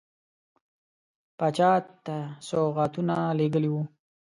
[1.37, 1.71] پاچا
[2.05, 2.15] ته
[2.47, 3.83] سوغاتونه لېږلي وه.